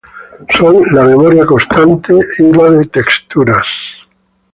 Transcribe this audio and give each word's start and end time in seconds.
Son 0.57 0.81
la 0.95 1.03
memoria 1.03 1.45
constante 1.45 2.15
y 2.39 2.43
la 2.53 2.71
de 2.71 2.85
texturas. 2.85 3.67